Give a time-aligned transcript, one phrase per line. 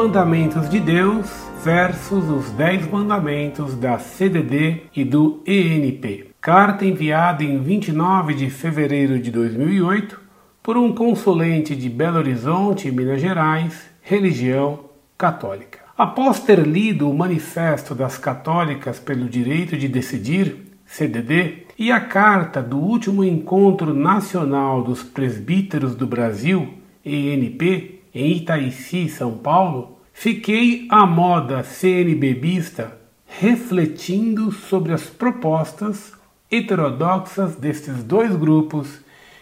[0.00, 1.26] mandamentos de Deus
[1.62, 6.30] versus os 10 mandamentos da CDD e do ENP.
[6.40, 10.18] Carta enviada em 29 de fevereiro de 2008
[10.62, 14.86] por um consulente de Belo Horizonte, Minas Gerais, religião
[15.18, 15.80] católica.
[15.98, 22.62] Após ter lido o Manifesto das Católicas pelo Direito de Decidir, CDD, e a carta
[22.62, 26.72] do último Encontro Nacional dos Presbíteros do Brasil,
[27.04, 36.12] ENP, em Itaici, São Paulo, fiquei à moda CNBBista refletindo sobre as propostas
[36.50, 39.00] heterodoxas destes dois grupos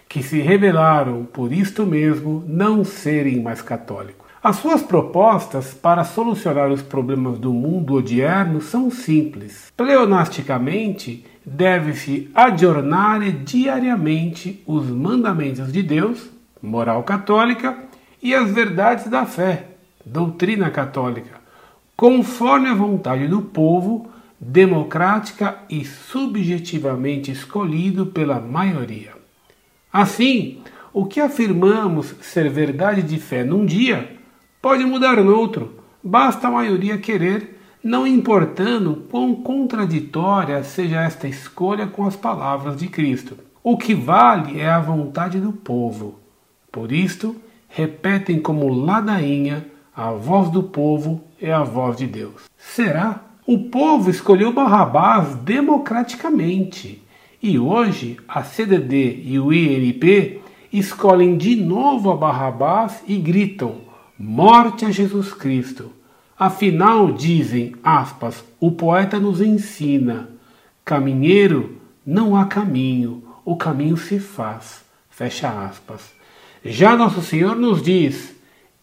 [0.09, 4.27] que se revelaram por isto mesmo não serem mais católicos.
[4.43, 9.73] As suas propostas para solucionar os problemas do mundo odierno são simples.
[9.77, 16.31] Pleonasticamente, deve-se adornar diariamente os mandamentos de Deus,
[16.63, 17.88] moral católica,
[18.23, 19.69] e as verdades da fé,
[20.05, 21.41] doutrina católica,
[21.97, 29.13] conforme a vontade do povo, democrática e subjetivamente escolhido pela maioria.
[29.93, 30.61] Assim,
[30.93, 34.17] o que afirmamos ser verdade de fé num dia
[34.61, 41.87] pode mudar no outro, basta a maioria querer, não importando quão contraditória seja esta escolha
[41.87, 43.37] com as palavras de Cristo.
[43.63, 46.19] O que vale é a vontade do povo.
[46.71, 47.37] Por isto,
[47.69, 52.43] repetem como ladainha: a voz do povo é a voz de Deus.
[52.57, 53.25] Será?
[53.47, 57.03] O povo escolheu Barrabás democraticamente.
[57.43, 60.41] E hoje a CDD e o INP
[60.73, 63.77] escolhem de novo a Barrabás e gritam:
[64.19, 65.93] morte a Jesus Cristo.
[66.39, 70.29] Afinal, dizem, aspas, o poeta nos ensina:
[70.85, 74.85] caminheiro, não há caminho, o caminho se faz.
[75.09, 76.18] Fecha aspas.
[76.65, 78.35] Já Nosso Senhor nos diz: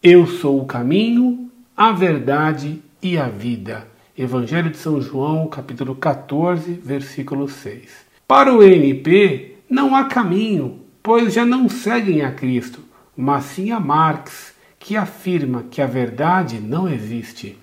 [0.02, 3.86] Eu sou o caminho, a verdade e a vida.
[4.16, 8.06] Evangelho de São João, capítulo 14, versículo 6.
[8.26, 12.80] Para o NP, não há caminho, pois já não seguem a Cristo,
[13.14, 17.58] mas sim a Marx, que afirma que a verdade não existe.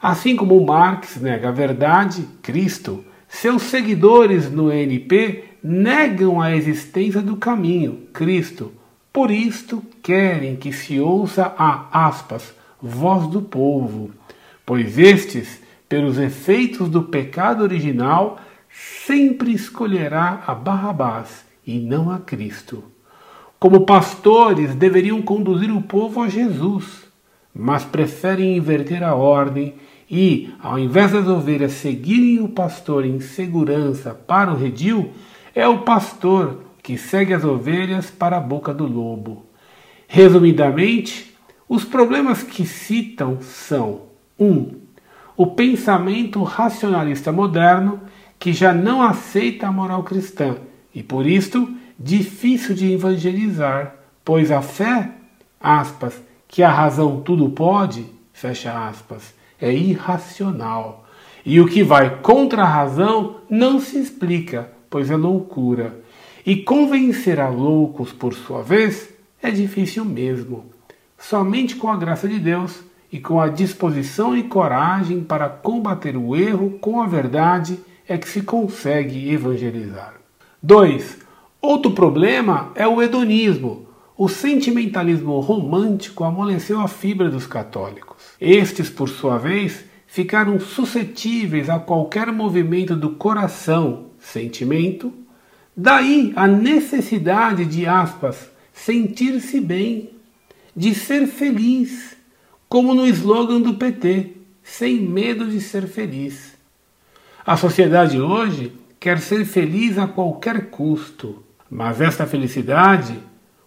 [0.00, 7.36] Assim como Marx nega a verdade, Cristo, seus seguidores no NP negam a existência do
[7.36, 8.72] caminho, Cristo,
[9.18, 14.12] por isto querem que se ouça a aspas, voz do povo,
[14.64, 18.38] pois estes, pelos efeitos do pecado original,
[18.70, 22.84] sempre escolherá a Barrabás e não a Cristo.
[23.58, 26.84] Como pastores, deveriam conduzir o povo a Jesus,
[27.52, 29.74] mas preferem inverter a ordem
[30.08, 35.10] e, ao invés das ovelhas seguirem o pastor em segurança para o redil,
[35.56, 39.44] é o pastor que segue as ovelhas para a boca do lobo.
[40.06, 41.36] Resumidamente,
[41.68, 44.04] os problemas que citam são:
[44.38, 44.46] 1.
[44.46, 44.70] Um,
[45.36, 48.00] o pensamento racionalista moderno
[48.38, 50.56] que já não aceita a moral cristã
[50.94, 53.94] e por isto difícil de evangelizar,
[54.24, 55.10] pois a fé,
[55.60, 61.04] aspas, que a razão tudo pode, fecha aspas, é irracional.
[61.44, 66.07] E o que vai contra a razão não se explica, pois é loucura.
[66.48, 69.10] E convencer a loucos, por sua vez,
[69.42, 70.64] é difícil mesmo.
[71.18, 72.80] Somente com a graça de Deus
[73.12, 77.78] e com a disposição e coragem para combater o erro com a verdade
[78.08, 80.14] é que se consegue evangelizar.
[80.62, 81.18] 2.
[81.60, 83.86] Outro problema é o hedonismo.
[84.16, 88.16] O sentimentalismo romântico amoleceu a fibra dos católicos.
[88.40, 95.12] Estes, por sua vez, ficaram suscetíveis a qualquer movimento do coração, sentimento,
[95.80, 100.10] Daí a necessidade de, aspas, sentir-se bem,
[100.74, 102.16] de ser feliz,
[102.68, 106.52] como no slogan do PT, sem medo de ser feliz.
[107.46, 113.16] A sociedade hoje quer ser feliz a qualquer custo, mas esta felicidade,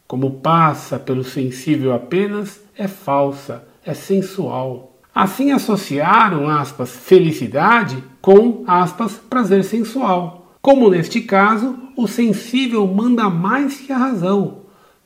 [0.06, 5.00] como passa pelo sensível apenas, é falsa, é sensual.
[5.16, 10.41] Assim associaram, aspas, felicidade com, aspas, prazer sensual.
[10.62, 14.60] Como neste caso, o sensível manda mais que a razão.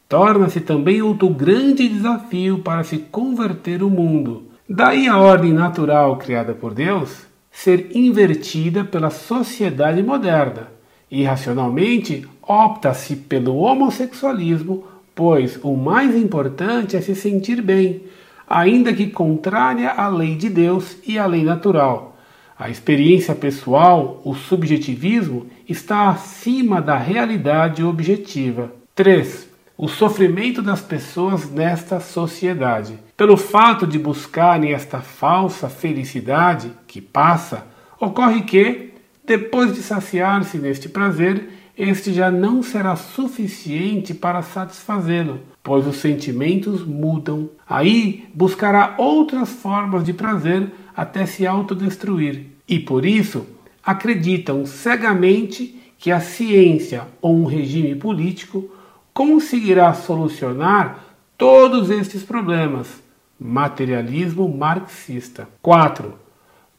[0.09, 4.43] Torna-se também outro grande desafio para se converter o mundo.
[4.69, 10.67] Daí a ordem natural criada por Deus ser invertida pela sociedade moderna.
[11.09, 14.83] Irracionalmente, opta-se pelo homossexualismo,
[15.15, 18.03] pois o mais importante é se sentir bem,
[18.47, 22.14] ainda que contrária à lei de Deus e à lei natural.
[22.57, 28.71] A experiência pessoal, o subjetivismo, está acima da realidade objetiva.
[28.95, 29.49] 3.
[29.77, 32.97] o sofrimento das pessoas nesta sociedade.
[33.17, 37.67] Pelo fato de buscarem esta falsa felicidade que passa,
[37.99, 38.93] ocorre que,
[39.25, 46.85] depois de saciar-se neste prazer, este já não será suficiente para satisfazê-lo, pois os sentimentos
[46.85, 47.49] mudam.
[47.67, 52.45] Aí buscará outras formas de prazer até se autodestruir.
[52.67, 53.45] E por isso
[53.83, 58.69] acreditam cegamente que a ciência ou um regime político
[59.13, 60.99] conseguirá solucionar
[61.37, 63.03] todos estes problemas.
[63.39, 65.47] Materialismo marxista.
[65.61, 66.13] 4.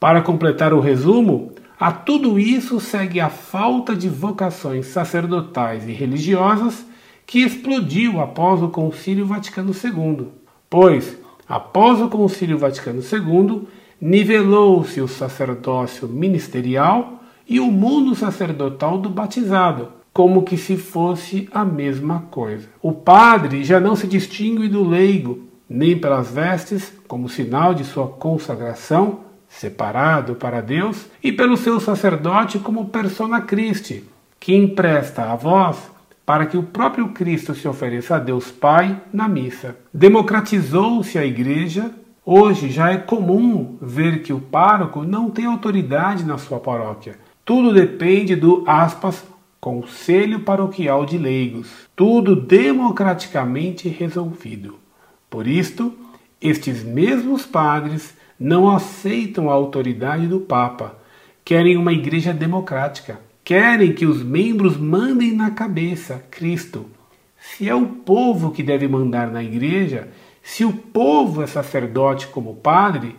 [0.00, 6.87] Para completar o resumo, a tudo isso segue a falta de vocações sacerdotais e religiosas
[7.26, 10.28] que explodiu após o Concílio Vaticano II.
[10.70, 13.69] Pois, após o Concílio Vaticano II,
[14.00, 21.64] nivelou-se o sacerdócio ministerial e o mundo sacerdotal do batizado, como que se fosse a
[21.64, 22.69] mesma coisa.
[22.81, 28.08] O padre já não se distingue do leigo, nem pelas vestes, como sinal de sua
[28.08, 34.04] consagração, separado para Deus, e pelo seu sacerdote como persona Christi,
[34.38, 35.76] que empresta a voz
[36.26, 39.76] para que o próprio Cristo se ofereça a Deus Pai na missa.
[39.94, 41.93] Democratizou-se a igreja.
[42.25, 47.16] Hoje já é comum ver que o pároco não tem autoridade na sua paróquia.
[47.44, 49.25] Tudo depende do aspas
[49.60, 51.69] Conselho Paroquial de Leigos.
[51.94, 54.76] Tudo democraticamente resolvido.
[55.31, 55.94] Por isto,
[56.40, 60.96] estes mesmos padres não aceitam a autoridade do Papa,
[61.44, 66.86] querem uma igreja democrática, querem que os membros mandem na cabeça Cristo.
[67.38, 70.08] Se é o povo que deve mandar na igreja,
[70.42, 73.16] se o povo é sacerdote como padre,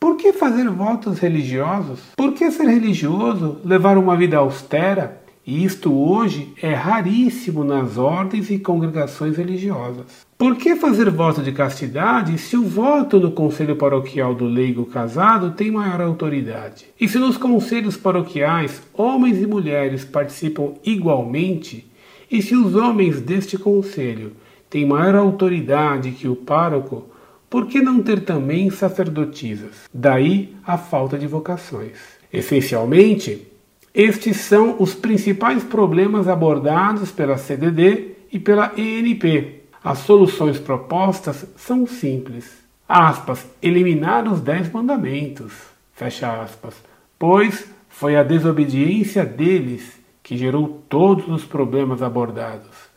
[0.00, 2.00] por que fazer votos religiosos?
[2.16, 5.20] Por que ser religioso, levar uma vida austera?
[5.50, 10.26] E isto hoje é raríssimo nas ordens e congregações religiosas.
[10.36, 15.52] Por que fazer voto de castidade se o voto no conselho paroquial do leigo casado
[15.52, 16.84] tem maior autoridade?
[17.00, 21.90] E se nos conselhos paroquiais homens e mulheres participam igualmente?
[22.30, 24.32] E se os homens deste conselho
[24.68, 27.06] têm maior autoridade que o pároco,
[27.48, 29.88] por que não ter também sacerdotisas?
[29.94, 31.96] Daí a falta de vocações.
[32.30, 33.48] Essencialmente,
[33.94, 39.62] estes são os principais problemas abordados pela CDD e pela ENP.
[39.82, 42.58] As soluções propostas são simples.
[42.88, 45.52] Aspas, eliminar os dez mandamentos.
[45.94, 46.74] Fecha aspas.
[47.18, 52.88] Pois foi a desobediência deles que gerou todos os problemas abordados.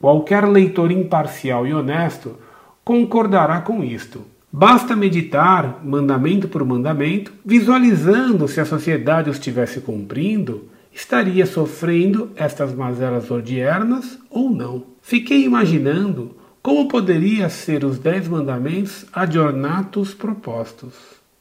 [0.00, 2.36] Qualquer leitor imparcial e honesto
[2.84, 4.24] concordará com isto.
[4.56, 12.72] Basta meditar, mandamento por mandamento, visualizando se a sociedade os estivesse cumprindo, estaria sofrendo estas
[12.72, 14.84] mazelas odiernas ou não.
[15.02, 20.94] Fiquei imaginando como poderia ser os dez mandamentos adornatos propostos.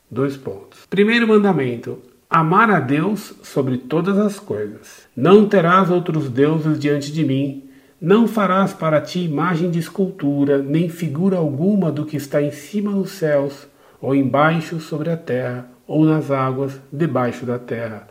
[0.09, 0.79] Dois pontos.
[0.89, 5.03] Primeiro mandamento: amar a Deus sobre todas as coisas.
[5.15, 7.62] Não terás outros deuses diante de mim.
[8.05, 12.91] Não farás para ti imagem de escultura, nem figura alguma do que está em cima
[12.91, 13.65] nos céus,
[14.01, 18.09] ou embaixo sobre a terra, ou nas águas debaixo da terra.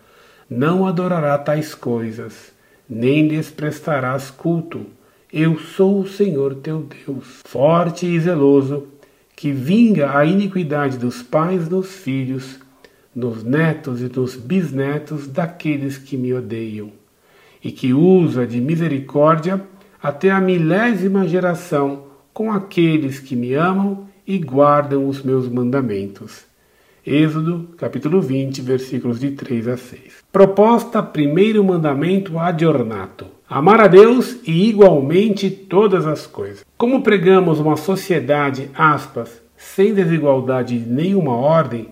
[0.49, 2.55] Não adorará tais coisas,
[2.89, 4.87] nem lhes prestarás culto.
[5.31, 8.87] Eu sou o Senhor teu Deus, forte e zeloso,
[9.37, 12.59] que vinga a iniquidade dos pais nos filhos,
[13.15, 16.91] nos netos e nos bisnetos daqueles que me odeiam,
[17.63, 19.61] e que usa de misericórdia
[20.03, 26.45] até a milésima geração com aqueles que me amam e guardam os meus mandamentos.
[27.07, 30.01] Êxodo, capítulo 20, versículos de 3 a 6.
[30.33, 33.27] Proposta primeiro mandamento ad ornato.
[33.49, 36.65] Amar a Deus e igualmente todas as coisas.
[36.77, 41.89] Como pregamos uma sociedade, aspas, sem desigualdade de nenhuma ordem,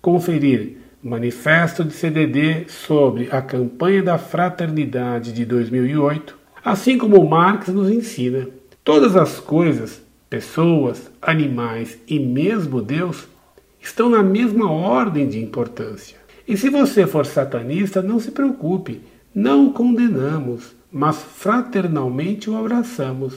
[0.00, 7.90] conferir Manifesto de CDD sobre a campanha da fraternidade de 2008, Assim como Marx nos
[7.90, 8.46] ensina,
[8.84, 10.00] todas as coisas,
[10.30, 13.26] pessoas, animais e mesmo Deus
[13.80, 16.16] estão na mesma ordem de importância.
[16.46, 19.00] E se você for satanista, não se preocupe,
[19.34, 23.34] não o condenamos, mas fraternalmente o abraçamos,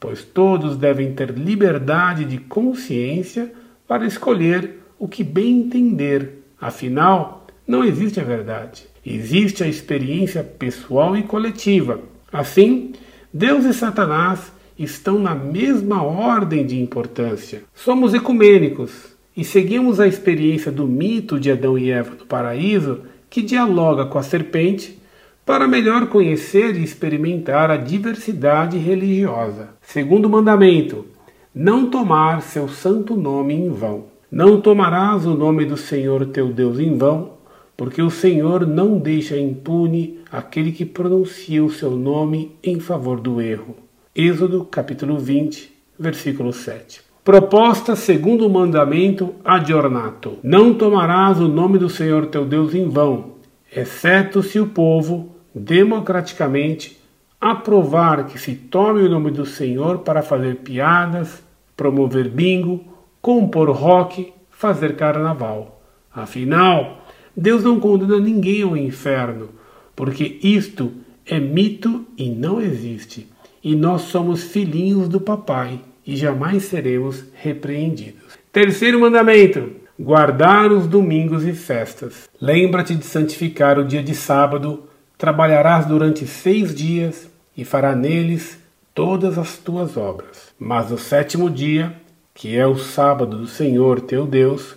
[0.00, 3.52] pois todos devem ter liberdade de consciência
[3.86, 6.42] para escolher o que bem entender.
[6.60, 12.00] Afinal, não existe a verdade, existe a experiência pessoal e coletiva
[12.32, 12.92] Assim,
[13.32, 17.62] Deus e Satanás estão na mesma ordem de importância.
[17.74, 23.42] Somos ecumênicos e seguimos a experiência do mito de Adão e Eva no paraíso, que
[23.42, 24.98] dialoga com a serpente
[25.44, 29.70] para melhor conhecer e experimentar a diversidade religiosa.
[29.80, 31.06] Segundo mandamento:
[31.54, 34.04] não tomar seu santo nome em vão.
[34.30, 37.32] Não tomarás o nome do Senhor teu Deus em vão,
[37.74, 43.40] porque o Senhor não deixa impune aquele que pronuncia o seu nome em favor do
[43.40, 43.76] erro.
[44.14, 47.00] Êxodo capítulo 20, versículo 7.
[47.24, 50.38] Proposta segundo o mandamento adornato.
[50.42, 53.32] Não tomarás o nome do Senhor teu Deus em vão,
[53.74, 56.98] exceto se o povo, democraticamente,
[57.40, 61.42] aprovar que se tome o nome do Senhor para fazer piadas,
[61.76, 62.82] promover bingo,
[63.20, 65.80] compor rock, fazer carnaval.
[66.12, 67.04] Afinal,
[67.36, 69.50] Deus não condena ninguém ao inferno,
[69.98, 70.92] porque isto
[71.26, 73.26] é mito e não existe.
[73.64, 78.38] E nós somos filhinhos do papai e jamais seremos repreendidos.
[78.52, 82.30] Terceiro mandamento: guardar os domingos e festas.
[82.40, 84.84] Lembra-te de santificar o dia de sábado,
[85.18, 88.56] trabalharás durante seis dias e fará neles
[88.94, 90.54] todas as tuas obras.
[90.56, 91.92] Mas no sétimo dia,
[92.32, 94.76] que é o sábado do Senhor teu Deus,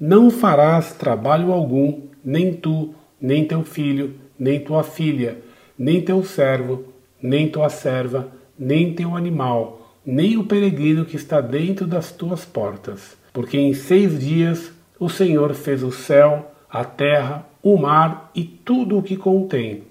[0.00, 5.38] não farás trabalho algum, nem tu, nem teu filho, nem tua filha,
[5.78, 6.86] nem teu servo,
[7.22, 8.26] nem tua serva,
[8.58, 13.16] nem teu animal, nem o peregrino que está dentro das tuas portas.
[13.32, 18.98] Porque em seis dias o Senhor fez o céu, a terra, o mar e tudo
[18.98, 19.84] o que contém,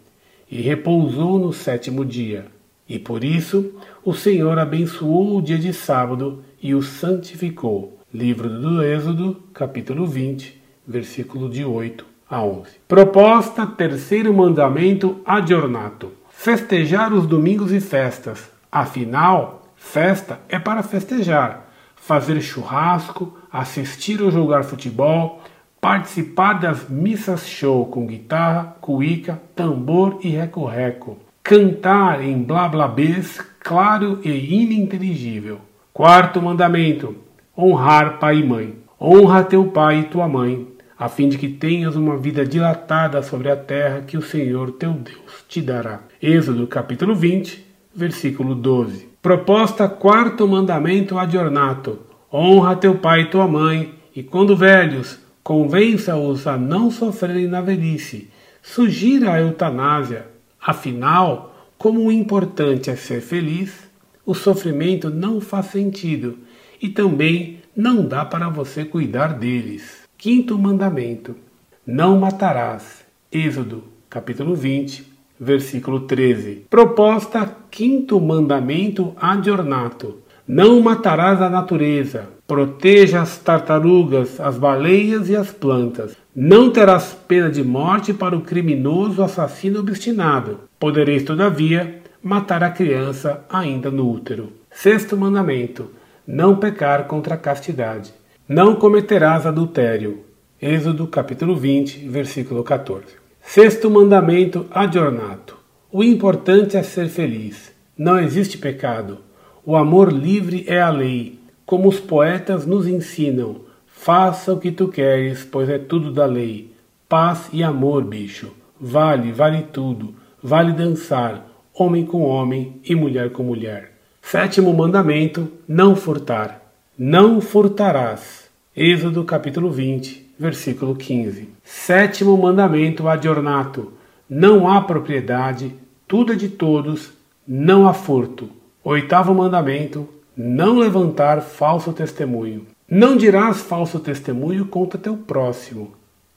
[0.51, 2.46] e repousou no sétimo dia.
[2.89, 7.98] E por isso o Senhor abençoou o dia de sábado e o santificou.
[8.13, 12.80] Livro do Êxodo, capítulo 20, versículo de 8 a 11.
[12.88, 16.14] Proposta terceiro mandamento adornato.
[16.30, 18.50] Festejar os domingos e festas.
[18.72, 25.42] Afinal, festa é para festejar, fazer churrasco, assistir ou jogar futebol,
[25.82, 33.40] participar das missas show com guitarra, cuíca, tambor e reco-reco, cantar em blá blá bês
[33.60, 35.60] claro e ininteligível.
[35.94, 37.14] Quarto mandamento:
[37.58, 38.82] honrar pai e mãe.
[39.04, 40.68] Honra teu pai e tua mãe,
[41.01, 44.93] a fim de que tenhas uma vida dilatada sobre a terra que o Senhor teu
[44.93, 46.01] Deus te dará.
[46.22, 47.65] Êxodo capítulo 20,
[47.96, 49.10] versículo 12.
[49.20, 51.98] Proposta quarto mandamento adornato:
[52.31, 58.29] honra teu pai e tua mãe, e quando velhos, convença-os a não sofrerem na velhice.
[58.62, 60.27] Sugira a eutanásia.
[60.63, 63.89] Afinal, como o importante é ser feliz,
[64.24, 66.38] o sofrimento não faz sentido
[66.79, 70.00] e também não dá para você cuidar deles.
[70.22, 71.36] Quinto mandamento:
[71.84, 73.04] Não matarás.
[73.34, 75.04] Êxodo, capítulo 20,
[75.40, 76.68] versículo 13.
[76.70, 82.30] Proposta quinto mandamento adornato: Não matarás a natureza.
[82.46, 86.16] Proteja as tartarugas, as baleias e as plantas.
[86.36, 90.60] Não terás pena de morte para o criminoso assassino obstinado.
[90.80, 94.54] Podereis, todavia, matar a criança ainda no útero.
[94.70, 95.90] Sexto mandamento:
[96.28, 98.21] não pecar contra a castidade.
[98.53, 100.25] Não cometerás adultério.
[100.62, 103.05] Êxodo capítulo 20, versículo 14.
[103.41, 105.58] Sexto mandamento adornato.
[105.89, 107.72] O importante é ser feliz.
[107.98, 109.20] Não existe pecado.
[109.65, 113.62] O amor livre é a lei, como os poetas nos ensinam.
[113.88, 116.74] Faça o que tu queres, pois é tudo da lei.
[117.08, 118.51] Paz e amor, bicho.
[118.77, 120.13] Vale, vale tudo.
[120.43, 123.93] Vale dançar homem com homem e mulher com mulher.
[124.22, 126.62] Sétimo mandamento: não furtar.
[126.98, 128.40] Não furtarás.
[128.74, 131.50] Êxodo capítulo 20, versículo 15.
[131.62, 133.92] Sétimo mandamento adornato:
[134.30, 135.75] não há propriedade,
[136.08, 137.12] tudo é de todos,
[137.46, 138.50] não há furto.
[138.82, 142.66] Oitavo mandamento: não levantar falso testemunho.
[142.90, 145.92] Não dirás falso testemunho contra teu próximo.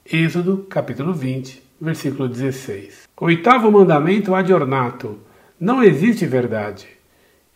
[0.04, 3.08] Êxodo capítulo 20, versículo 16.
[3.20, 5.20] Oitavo mandamento adornato:
[5.60, 6.88] não existe verdade.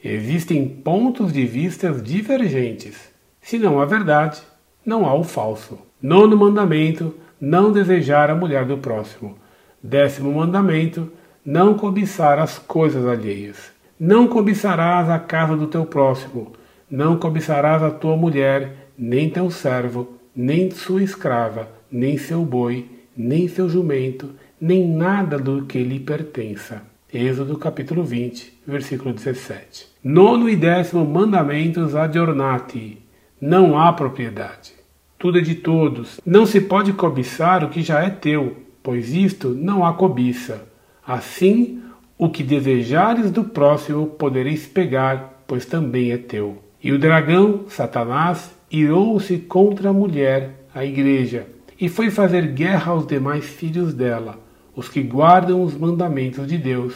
[0.05, 2.97] Existem pontos de vista divergentes.
[3.43, 4.41] Se não há verdade,
[4.89, 5.79] não há o falso.
[6.03, 9.37] Nono mandamento: não desejar a mulher do próximo.
[9.83, 11.13] Décimo mandamento:
[11.45, 13.71] não cobiçar as coisas alheias.
[14.01, 16.53] Não cobiçarás a casa do teu próximo.
[16.91, 23.47] Não cobiçarás a tua mulher, nem teu servo, nem sua escrava, nem seu boi, nem
[23.47, 26.81] seu jumento, nem nada do que lhe pertença.
[27.13, 29.87] Êxodo capítulo 20, versículo 17.
[30.03, 33.03] Nono e décimo mandamentos adornati.
[33.39, 34.78] Não há propriedade.
[35.19, 36.21] Tudo é de todos.
[36.25, 40.67] Não se pode cobiçar o que já é teu, pois isto não há cobiça.
[41.07, 41.83] Assim,
[42.17, 46.63] o que desejares do próximo podereis pegar, pois também é teu.
[46.83, 51.47] E o dragão, Satanás, irou-se contra a mulher, a igreja,
[51.81, 54.39] e foi fazer guerra aos demais filhos dela
[54.79, 56.95] os que guardam os mandamentos de Deus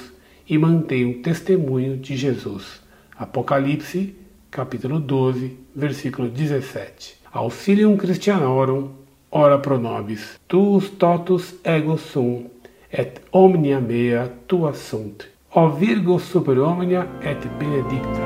[0.49, 2.81] e mantêm o testemunho de Jesus.
[3.19, 4.15] Apocalipse,
[4.53, 7.22] capítulo 12, versículo 17.
[7.35, 8.91] Auxilium Christianorum,
[9.31, 12.45] ora pro nobis, tuus totus ego sum,
[12.93, 15.25] et omnia mea tua sunt.
[15.55, 18.21] O Virgo super omnia et benedicta.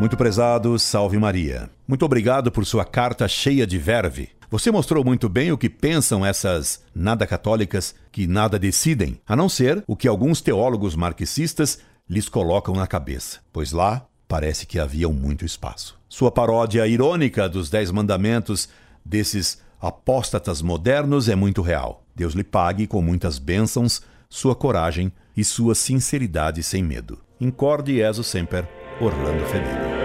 [0.00, 1.68] Muito prezado, salve Maria.
[1.86, 4.30] Muito obrigado por sua carta cheia de verve.
[4.50, 9.50] Você mostrou muito bem o que pensam essas nada católicas que nada decidem, a não
[9.50, 11.78] ser o que alguns teólogos marxistas
[12.08, 15.98] lhes colocam na cabeça, pois lá parece que havia muito espaço.
[16.08, 18.68] Sua paródia irônica dos Dez Mandamentos
[19.04, 22.02] desses apóstatas modernos é muito real.
[22.14, 27.18] Deus lhe pague com muitas bênçãos sua coragem e sua sinceridade sem medo.
[27.40, 28.68] Incorde Jesus Semper,
[29.00, 30.03] Orlando Fedeli.